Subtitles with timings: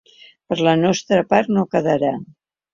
[0.53, 2.13] Per la nostra part no quedarà.